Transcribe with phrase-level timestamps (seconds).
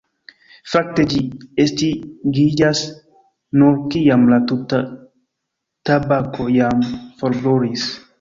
[0.69, 1.19] Fakte, ĝi
[1.63, 2.81] estingiĝas
[3.63, 4.79] nur kiam la tuta
[5.91, 6.83] tabako jam
[7.21, 7.85] forbrulis.